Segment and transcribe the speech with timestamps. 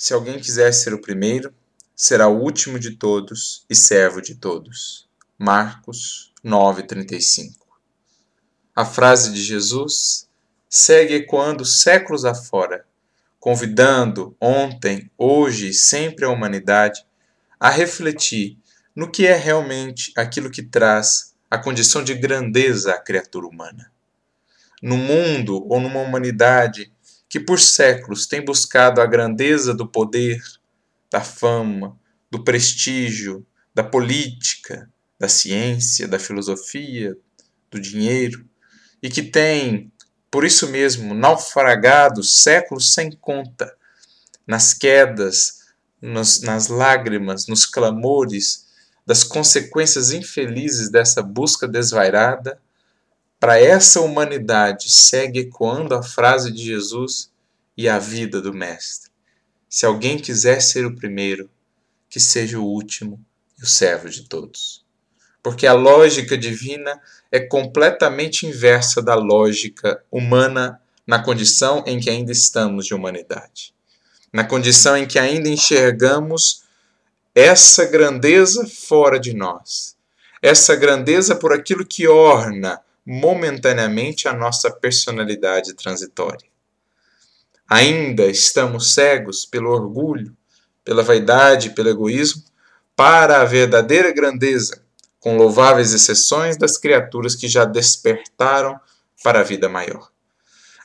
[0.00, 1.52] Se alguém quiser ser o primeiro,
[1.96, 5.08] será o último de todos e servo de todos.
[5.36, 7.66] Marcos 9:35.
[8.76, 10.28] A frase de Jesus
[10.70, 12.86] segue ecoando séculos afora,
[13.40, 17.04] convidando ontem, hoje e sempre a humanidade
[17.58, 18.56] a refletir
[18.94, 23.90] no que é realmente aquilo que traz a condição de grandeza à criatura humana.
[24.80, 26.92] No mundo ou numa humanidade
[27.28, 30.40] que por séculos tem buscado a grandeza do poder,
[31.10, 31.98] da fama,
[32.30, 37.16] do prestígio, da política, da ciência, da filosofia,
[37.70, 38.46] do dinheiro,
[39.02, 39.92] e que tem,
[40.30, 43.74] por isso mesmo, naufragado séculos sem conta
[44.46, 45.58] nas quedas,
[46.00, 48.66] nos, nas lágrimas, nos clamores
[49.06, 52.60] das consequências infelizes dessa busca desvairada
[53.40, 57.30] para essa humanidade segue ecoando a frase de Jesus
[57.76, 59.10] e a vida do Mestre.
[59.68, 61.48] Se alguém quiser ser o primeiro,
[62.08, 63.20] que seja o último
[63.58, 64.84] e o servo de todos.
[65.42, 72.32] Porque a lógica divina é completamente inversa da lógica humana na condição em que ainda
[72.32, 73.72] estamos de humanidade.
[74.32, 76.64] Na condição em que ainda enxergamos
[77.34, 79.96] essa grandeza fora de nós.
[80.42, 86.46] Essa grandeza por aquilo que orna momentaneamente a nossa personalidade transitória.
[87.66, 90.36] Ainda estamos cegos pelo orgulho,
[90.84, 92.42] pela vaidade, pelo egoísmo,
[92.94, 94.82] para a verdadeira grandeza,
[95.18, 98.78] com louváveis exceções das criaturas que já despertaram
[99.24, 100.10] para a vida maior.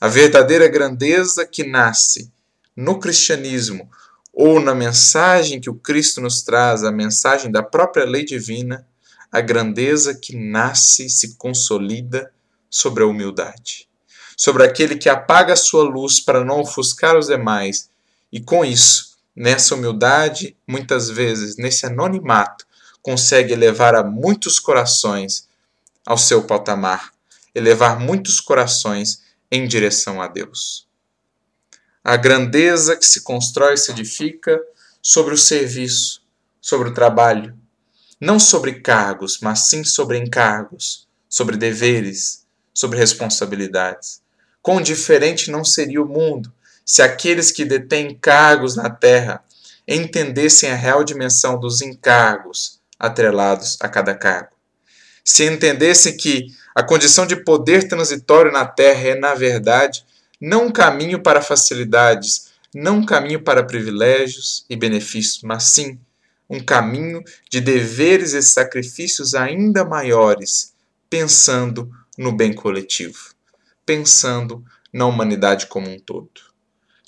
[0.00, 2.32] A verdadeira grandeza que nasce
[2.76, 3.90] no cristianismo
[4.32, 8.86] ou na mensagem que o Cristo nos traz, a mensagem da própria lei divina,
[9.32, 12.30] a grandeza que nasce e se consolida
[12.68, 13.88] sobre a humildade,
[14.36, 17.88] sobre aquele que apaga a sua luz para não ofuscar os demais,
[18.30, 22.66] e com isso, nessa humildade, muitas vezes, nesse anonimato,
[23.00, 25.48] consegue elevar a muitos corações
[26.04, 27.10] ao seu patamar,
[27.54, 30.86] elevar muitos corações em direção a Deus.
[32.04, 34.60] A grandeza que se constrói e se edifica
[35.00, 36.22] sobre o serviço,
[36.60, 37.56] sobre o trabalho,
[38.22, 44.22] não sobre cargos, mas sim sobre encargos, sobre deveres, sobre responsabilidades.
[44.62, 46.52] Quão diferente não seria o mundo
[46.86, 49.42] se aqueles que detêm cargos na terra
[49.88, 54.52] entendessem a real dimensão dos encargos atrelados a cada cargo.
[55.24, 56.46] Se entendessem que
[56.76, 60.04] a condição de poder transitório na terra é, na verdade,
[60.40, 65.98] não um caminho para facilidades, não um caminho para privilégios e benefícios, mas sim
[66.48, 70.74] um caminho de deveres e sacrifícios ainda maiores,
[71.08, 73.34] pensando no bem coletivo,
[73.86, 76.30] pensando na humanidade como um todo.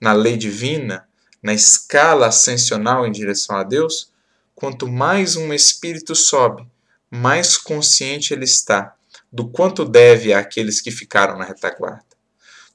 [0.00, 1.08] Na lei divina,
[1.42, 4.12] na escala ascensional em direção a Deus,
[4.54, 6.66] quanto mais um espírito sobe,
[7.10, 8.94] mais consciente ele está
[9.32, 12.04] do quanto deve àqueles que ficaram na retaguarda,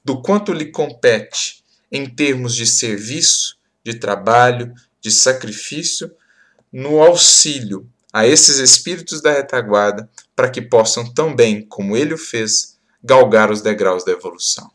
[0.04, 6.10] do quanto lhe compete em termos de serviço, de trabalho, de sacrifício
[6.76, 12.78] no auxílio a esses espíritos da retaguarda para que possam também, como ele o fez,
[13.02, 14.70] galgar os degraus da evolução.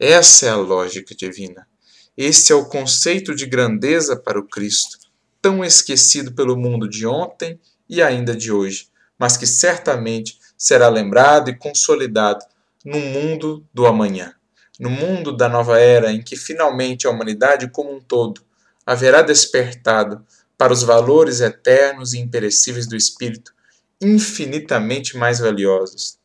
[0.00, 1.68] Essa é a lógica divina.
[2.16, 4.96] Esse é o conceito de grandeza para o Cristo,
[5.42, 8.88] tão esquecido pelo mundo de ontem e ainda de hoje,
[9.18, 12.42] mas que certamente será lembrado e consolidado
[12.82, 14.34] no mundo do amanhã,
[14.80, 18.40] no mundo da nova era em que finalmente a humanidade como um todo
[18.86, 20.24] haverá despertado
[20.64, 23.52] para os valores eternos e imperecíveis do Espírito,
[24.00, 26.18] infinitamente mais valiosos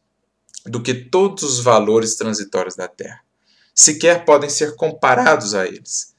[0.66, 3.20] do que todos os valores transitórios da Terra.
[3.76, 6.16] Sequer podem ser comparados a eles.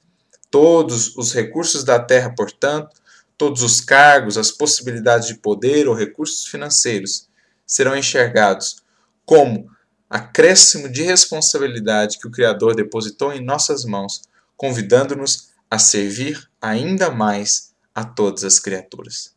[0.51, 3.01] Todos os recursos da Terra, portanto,
[3.39, 7.27] todos os cargos, as possibilidades de poder ou recursos financeiros
[7.67, 8.83] serão enxergados
[9.25, 9.67] como
[10.11, 14.21] acréscimo de responsabilidade que o Criador depositou em nossas mãos,
[14.59, 17.70] convidando-nos a servir ainda mais
[18.01, 19.35] a todas as criaturas.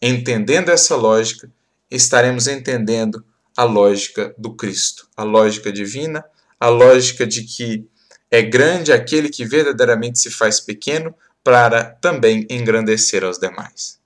[0.00, 1.50] Entendendo essa lógica,
[1.90, 3.24] estaremos entendendo
[3.56, 6.24] a lógica do Cristo, a lógica divina,
[6.60, 7.86] a lógica de que
[8.30, 13.98] é grande aquele que verdadeiramente se faz pequeno para também engrandecer aos demais.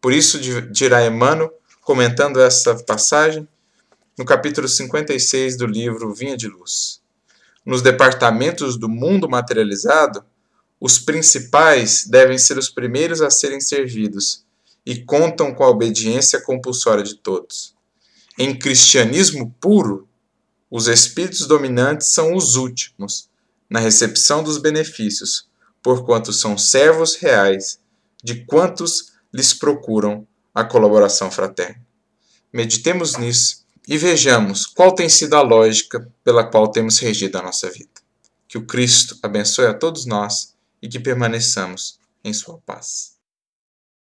[0.00, 0.38] Por isso
[0.70, 3.48] dirá Emmanuel, comentando essa passagem,
[4.18, 7.00] no capítulo 56 do livro Vinha de Luz.
[7.64, 10.24] Nos departamentos do mundo materializado,
[10.80, 14.44] os principais devem ser os primeiros a serem servidos
[14.84, 17.74] e contam com a obediência compulsória de todos.
[18.38, 20.08] Em cristianismo puro,
[20.70, 23.28] os espíritos dominantes são os últimos
[23.70, 25.48] na recepção dos benefícios,
[25.82, 27.78] porquanto são servos reais
[28.22, 31.80] de quantos lhes procuram a colaboração fraterna.
[32.52, 37.70] Meditemos nisso e vejamos qual tem sido a lógica pela qual temos regido a nossa
[37.70, 37.90] vida.
[38.48, 40.53] Que o Cristo abençoe a todos nós
[40.84, 43.13] e que permaneçamos em Sua paz.